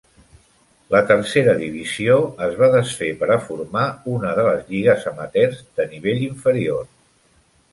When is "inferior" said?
6.31-6.83